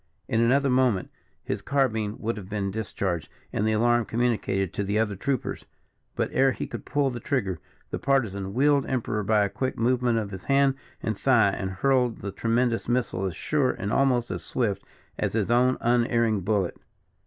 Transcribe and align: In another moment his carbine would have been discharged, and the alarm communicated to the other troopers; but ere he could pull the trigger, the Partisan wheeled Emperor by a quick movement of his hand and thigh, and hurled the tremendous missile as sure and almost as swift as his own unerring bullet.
In 0.27 0.41
another 0.41 0.67
moment 0.71 1.11
his 1.43 1.61
carbine 1.61 2.17
would 2.17 2.35
have 2.35 2.49
been 2.49 2.71
discharged, 2.71 3.29
and 3.53 3.67
the 3.67 3.73
alarm 3.73 4.05
communicated 4.05 4.73
to 4.73 4.83
the 4.83 4.97
other 4.97 5.15
troopers; 5.15 5.65
but 6.15 6.31
ere 6.33 6.53
he 6.53 6.65
could 6.65 6.85
pull 6.85 7.11
the 7.11 7.19
trigger, 7.19 7.59
the 7.91 7.99
Partisan 7.99 8.55
wheeled 8.55 8.87
Emperor 8.87 9.21
by 9.21 9.45
a 9.45 9.47
quick 9.49 9.77
movement 9.77 10.17
of 10.17 10.31
his 10.31 10.45
hand 10.45 10.73
and 11.03 11.15
thigh, 11.15 11.51
and 11.51 11.69
hurled 11.69 12.21
the 12.21 12.31
tremendous 12.31 12.89
missile 12.89 13.25
as 13.27 13.35
sure 13.35 13.69
and 13.69 13.93
almost 13.93 14.31
as 14.31 14.43
swift 14.43 14.83
as 15.19 15.33
his 15.33 15.51
own 15.51 15.77
unerring 15.81 16.39
bullet. 16.41 16.77